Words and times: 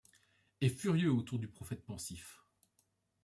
Est 0.61 0.69
furieux 0.69 1.11
autour 1.13 1.37
du 1.37 1.47
prophète 1.47 1.85
pensif. 1.85 2.43